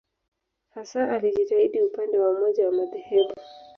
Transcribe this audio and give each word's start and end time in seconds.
Hasa 0.69 1.09
alijitahidi 1.11 1.81
upande 1.81 2.19
wa 2.19 2.29
umoja 2.29 2.65
wa 2.65 2.71
madhehebu. 2.71 3.35